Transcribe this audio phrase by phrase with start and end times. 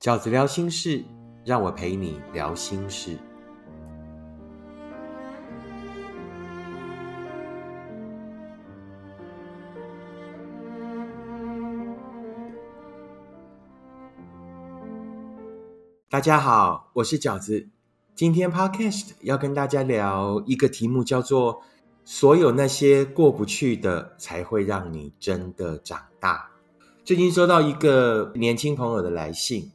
[0.00, 1.04] 饺子聊心事，
[1.44, 3.18] 让我陪你聊心事。
[16.08, 17.68] 大家好，我是饺子。
[18.14, 21.60] 今天 Podcast 要跟大家聊一个题目，叫做
[22.06, 26.52] “所有那些过不去的，才会让你真的长大”。
[27.04, 29.70] 最近收到一个年轻朋友的来信，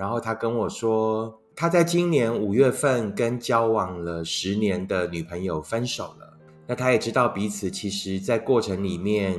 [0.00, 6.38] 然后他跟我说，他在今年五月份跟交往了十年的女朋友分手了。
[6.66, 9.38] 那他也知道彼此其实，在过程里面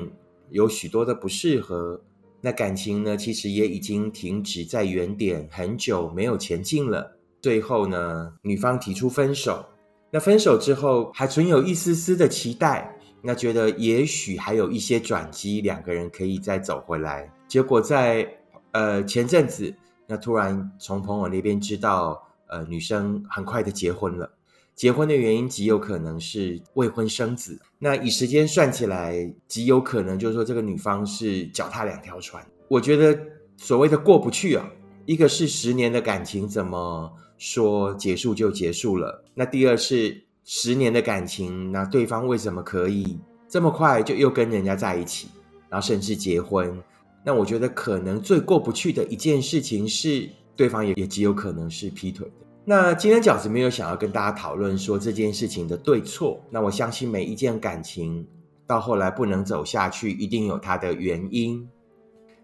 [0.51, 1.99] 有许多的不适合。
[2.41, 7.17] 那感情呢，其实也已经停止在原点很久，没有前进了。
[7.41, 9.65] 最后呢，女方提出分手。
[10.11, 17.27] 那分手之后，还存有一丝丝的期待，那觉得也许还有一些转机，两个人可以再走回来。
[17.47, 18.31] 结果在
[18.73, 19.73] 呃前阵子，
[20.11, 24.29] 那突然从朋友那边知道，呃女生很快的结婚了。
[24.75, 27.57] 结婚的原因极有可能是未婚生子。
[27.79, 32.45] 那以时间算起来，极有可能就是说这个女方是脚踏两条船。
[32.67, 33.17] 我觉得
[33.55, 34.69] 所谓的过不去啊，
[35.05, 39.23] 一个是十年的感情怎么说结束就结束了？
[39.33, 45.29] 那第二是十年的感情，那对方为什么可以这么快就又跟人家在一起，
[45.69, 46.83] 然后甚至结婚？
[47.23, 52.45] 那我觉得可能最过不去的一件事情是，对方也也极有可能是劈腿的。
[52.65, 56.39] 那今天饺子没有想要跟大家讨论说这件事情的对错。
[56.49, 58.27] 那我相信每一件感情
[58.65, 61.67] 到后来不能走下去，一定有它的原因。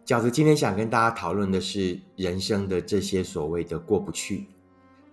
[0.05, 4.47] 饺子今天想跟大家讨论的是人生的这些所谓的过不去。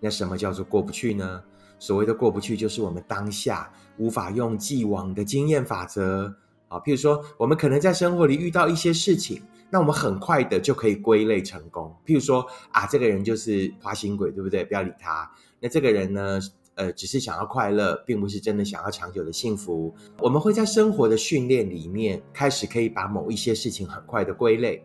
[0.01, 1.42] 那什么叫做过不去呢？
[1.79, 6.35] 所谓的过不去，就是我们当下无法用既往的经验法则
[6.69, 9.42] 啊，譬如说我们可能在生活里遇到一些事情。
[9.70, 14.65] 那我们很快的就可以归类成功，譬如说啊，这个人就是花心鬼，对不对？
[14.65, 15.29] 不要理他。
[15.59, 16.39] 那这个人呢，
[16.77, 19.92] 呃，只是想要快乐，并不是真的想要长久的幸福。
[20.20, 24.77] 我们会在生活的训练里面开始可以把某一些事情很快的归类，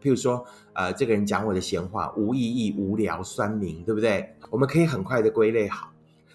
[0.00, 0.44] 譬如说，
[0.74, 4.28] 呃，这个人讲我的闲话无意义、无聊、酸民，对不对？
[4.50, 5.90] 我们可以很快的归类好。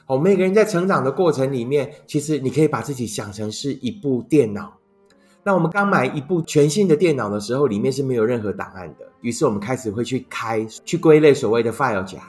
[0.07, 4.80] 我们，每个人在成长的过程里面，其实你可以把自己想成是一部电脑。
[5.43, 9.07] 那我们刚买一部全新的电脑的时候，里面是没有任何档案的。
[9.21, 12.19] 于是我们开始会去开、去归类所谓的 file 夹，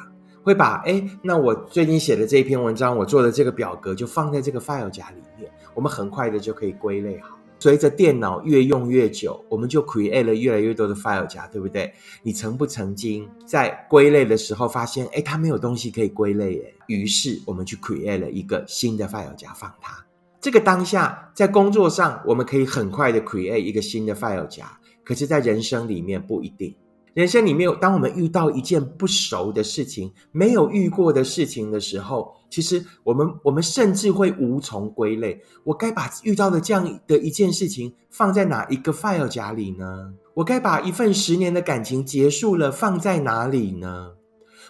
[0.42, 5.50] 会把哎，那我最近写的这一篇文章，我做的这个表格就放在这个 file 夹里面。
[5.74, 7.38] 我们很快的就可以归类好。
[7.58, 11.92] 随着电脑越用越久，我们就 create 了越来越多的 file 夹，对不对？
[12.22, 16.74] 你曾不曾经在归类的时候发现，哎，它没有东西可以归类耶？
[16.88, 20.04] 于是我们去 create 了一个新的 file 夹放它。
[20.42, 26.74] 这个当下在工作上，我们可以很快的 create 一个新的 file 夹，可是，在人生里面不一定。
[27.14, 35.40] 人生里面，当我们遇到一件不熟的事情、没有遇过的事情的时候，其实我们我们甚至会无从归类。
[35.62, 40.12] 我该把遇到的这样的一件事情放在哪一个 file 夹里呢？
[40.34, 44.14] 我该把一份十年的感情结束了放在哪里呢？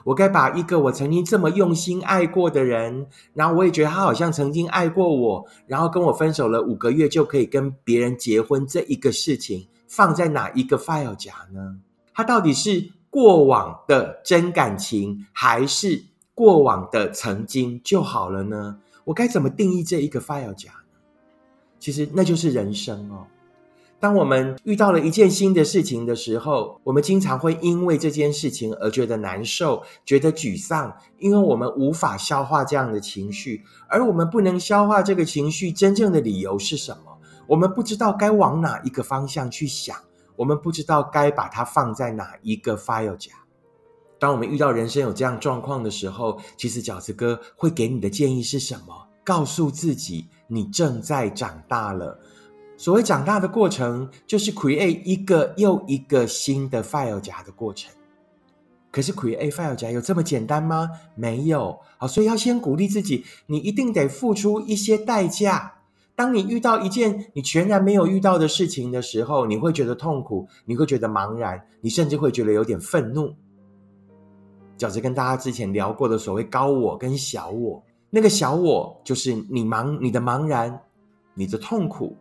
[0.05, 11.77] 我该把一个我曾经这么用心爱过的人，然后我也觉得他好像曾经爱过我，然后跟我分手了五个月就可以跟别人结婚这一个事情，放在哪一个 file 夹呢？
[12.15, 16.05] 它到底是过往的真感情，还是
[16.35, 18.79] 过往的曾经就好了呢？
[19.05, 20.99] 我该怎么定义这一个 file 夹呢？
[21.79, 23.27] 其实那就是人生哦。
[24.03, 33.63] 当我们遇到了一件新的事情的时候，我们经常会因为这件事情而觉得难受、觉得沮丧，因为我们无法消化这样的情绪。
[33.87, 37.17] 而我们不能消化这个情绪真正的理由是什么？
[37.47, 39.97] 我们不知道该往哪一个方向去想，
[40.35, 43.31] 我们不知道该把它放在哪一个 file 夹。
[44.19, 49.07] 当我们遇到人生有这样状况的时候，其实饺子哥会给你的建议是什么？
[49.23, 52.19] 告诉自己，你正在长大了。
[52.83, 57.95] 所谓长大的过程，就是 create 一个又一个新的 file 夹的过程。
[58.91, 60.91] 可是 create file 夹有这么简单吗？
[61.15, 61.79] 没有。
[61.97, 65.75] 好，所以要先鼓励自己，你一定得付出一些代价。
[66.17, 73.33] 当你遇到一件你全然没有遇到的事情的时候，你会觉得痛苦，你会觉得茫然，你甚至会觉得有点愤怒。
[74.77, 77.81] 饺子跟大家之前聊过的所谓高我跟小我，
[78.11, 80.81] 那个小我就是你茫、你的茫然、
[81.35, 82.17] 你的痛苦。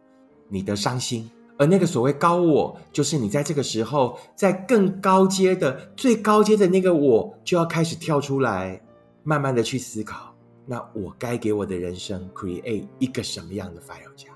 [0.53, 8.81] 你的伤心，而那个所谓高我，就是你在这个时候，在更高阶的最高阶的那个我，就要开始跳出来，
[9.23, 14.27] 慢慢的去思考，那我该给我的人生 create 一个什么样的 file 夹？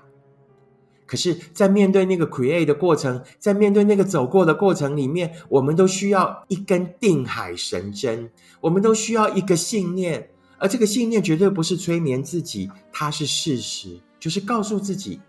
[1.04, 8.28] 可是，在面对那个 create 的过程，在面对那个走过的过程里面，我们都需要一根定海神针，
[8.60, 10.28] 我们都需要一个信念，
[10.58, 15.20] 而这个信念绝对不是催眠自己，它是事实，就是告诉自己，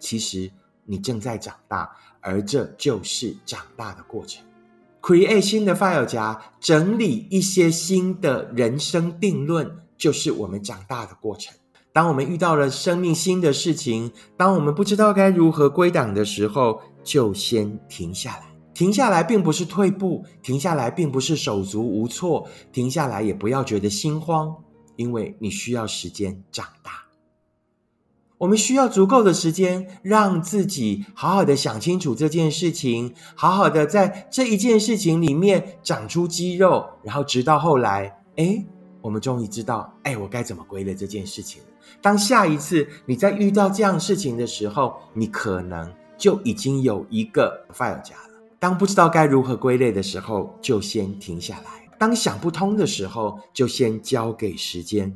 [0.00, 0.50] 其实
[0.84, 1.88] 你正在长大，
[2.20, 4.44] 而这就是长大的过程。
[5.00, 11.54] create 新的 file 夹，整理一些新的人生定论，就是我们长大的过程。
[11.92, 18.42] 当我们遇到了生命新的事情，当我们不知道该如何归档的时候，就先停下来。
[18.72, 24.56] 停下来并不是退步，停下来并不是手足无措，停下来也不要觉得心慌，
[24.96, 26.92] 因为你需要时间长大。
[28.40, 38.64] 我们需要足够的时间，让自己好好的想清楚这件事情，好好的在这一件事情里面长出肌肉，然后直到后来，哎，
[39.02, 41.60] 我们终于知道，哎，我该怎么归类这件事情。
[42.00, 48.30] 当下一次你在遇到这样事情的时候，你可能就已经有一个 file 夹了。
[48.58, 55.14] 当不知道该如何归类的时候，就先停下来；当想不通的时候，就先交给时间，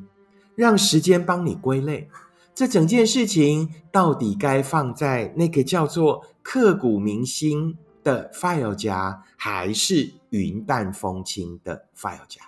[0.55, 2.07] 让时间帮你归类。
[2.55, 12.43] 这整件事情到底该放在那个叫做刻骨铭心的 file 夹，还是云淡风轻的 file 夹？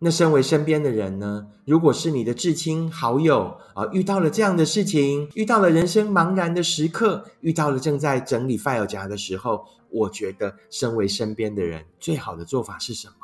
[0.00, 1.46] 那身为身边的人呢？
[1.64, 13.14] 如果是你的至亲好友啊，遇到了这样的事情，遇到了人生茫然的时刻，遇到了正在整理 file 夹的时候，我觉得身为身边的人，最好的做法是什么？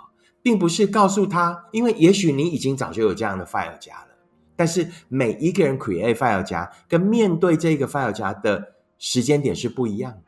[0.40, 4.15] 并不是告诉他，因为也许你已经早就有这样的 file 夹了。
[4.56, 10.22] 但是每一个人 create file 夹跟面对这个 file 夹的时间点是不一样的，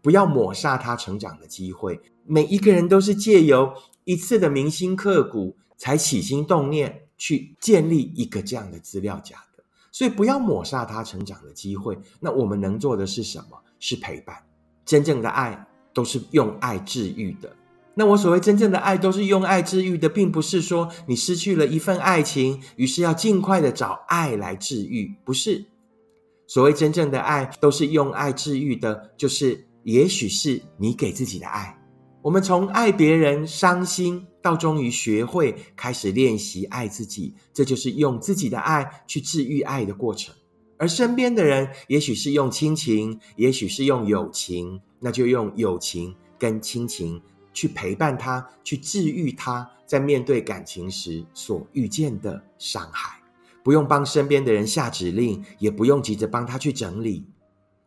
[0.00, 2.00] 不要抹杀他成长的机会。
[2.24, 3.74] 每一个人都是借由
[4.04, 5.56] 一次的铭心刻骨。
[5.78, 11.98] 才起心动念去建立一个这样的资料夹的，所以不要抹杀他成长的机会。
[12.20, 13.60] 那我们能做的是什么？
[13.80, 14.36] 是陪伴。
[14.84, 17.52] 真正的爱都是用爱治愈的。
[17.94, 25.64] 那我所谓真正的爱都是用爱治愈的，并不是说你失去了一份爱情，于是要尽快的找爱来治愈，不是。
[26.46, 31.78] 所谓真正的爱都是用爱治愈的，就是也许是你给自己的爱。
[32.22, 34.26] 我们从爱别人伤心。
[34.42, 40.34] 到终于学会开始练习爱自己，这就是用自己的爱去治愈爱的过程。
[40.76, 53.20] 而身边的人，也许是用亲情，也许是用友情，那就用友情跟亲情去陪伴他，去治愈他在面对感情时所遇见的伤害。
[53.62, 57.24] 不用帮身边的人下指令，也不用急着帮他去整理，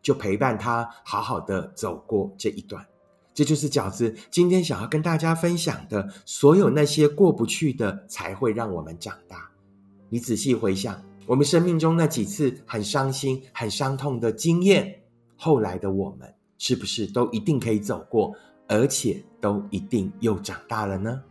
[0.01, 2.85] 就陪伴他好好的走过这一段。
[3.33, 9.51] 这就是饺子今天想要跟大家分享的，所有那些过不去的，才会让我们长大。
[10.07, 15.01] 你仔细回想，我们生命中那几次很伤心、很伤痛的经验，
[15.35, 18.33] 后来的我们是不是都一定可以走过，
[18.69, 21.21] 而且都一定又长大了呢？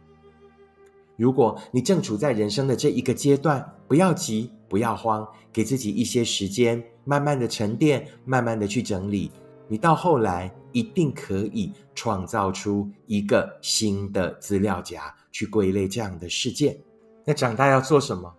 [1.17, 9.33] 如果你正处在人生的这一个阶段，不要急，不要慌，给自己一些时间，慢慢的沉淀，慢慢的去整理。
[9.67, 16.79] 你到后来一定可以创造出一个新的资料夹，去归类这样的事件。
[17.25, 18.33] 那长大要做什么？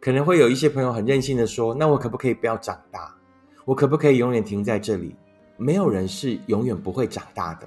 [0.00, 3.12] 可能会有一些朋友很任性的说：“那我可不可以不要长大？
[3.64, 5.16] 我可不可以永远停在这里？”
[5.58, 7.66] 没有人是永远不会长大的，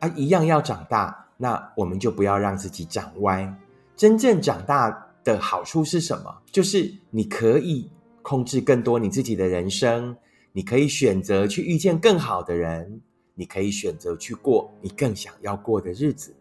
[0.00, 1.28] 啊，一样要长大。
[1.36, 3.50] 那我们就不要让自己长歪。
[3.96, 6.42] 真正长大的好处是什么？
[6.50, 10.16] 就是你可以控制更多你自己的人生。
[10.52, 13.00] 你可以选择去遇见更好的人，
[13.36, 16.34] 你可以选择去过你更想要过的日子，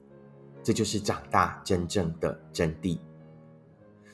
[0.64, 2.98] 这就是长大真正的真谛。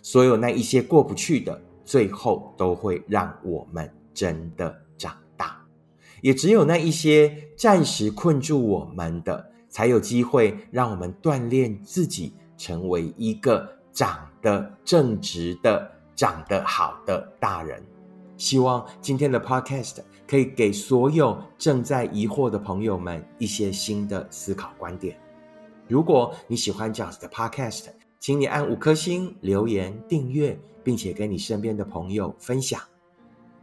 [0.01, 4.85] 所有那一些过不去的，最后都会让我们真的。
[6.25, 17.79] 也只有那一些暂时困住我们的，才有机会让我们锻炼自己，成为一个长得正直的、长得好的大人。
[18.38, 25.15] 希望今天的 Podcast 可以给所有正在疑惑的朋友们一些新的思考观点。
[25.88, 27.84] 如果你喜欢饺子的 Podcast，
[28.20, 32.82] 请你按五颗星、留言、订阅，并且跟你身边的朋友分享。